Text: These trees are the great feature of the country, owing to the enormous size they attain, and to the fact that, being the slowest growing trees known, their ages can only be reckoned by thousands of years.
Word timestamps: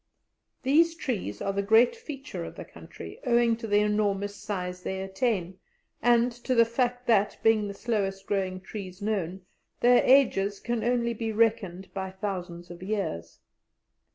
These 0.63 0.95
trees 0.95 1.43
are 1.43 1.53
the 1.53 1.61
great 1.61 1.95
feature 1.95 2.43
of 2.43 2.55
the 2.55 2.65
country, 2.65 3.19
owing 3.23 3.55
to 3.57 3.67
the 3.67 3.81
enormous 3.81 4.35
size 4.35 4.81
they 4.81 4.99
attain, 4.99 5.59
and 6.01 6.31
to 6.31 6.55
the 6.55 6.65
fact 6.65 7.05
that, 7.05 7.37
being 7.43 7.67
the 7.67 7.75
slowest 7.75 8.25
growing 8.25 8.61
trees 8.61 8.99
known, 8.99 9.41
their 9.81 10.03
ages 10.03 10.59
can 10.59 10.83
only 10.83 11.13
be 11.13 11.31
reckoned 11.31 11.93
by 11.93 12.09
thousands 12.09 12.71
of 12.71 12.81
years. 12.81 13.41